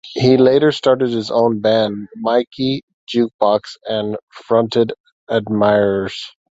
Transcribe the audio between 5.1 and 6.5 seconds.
Admirers.